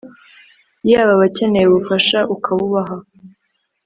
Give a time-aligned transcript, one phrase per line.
[0.91, 2.97] yabo abakeneye ubufasha ukabubaha.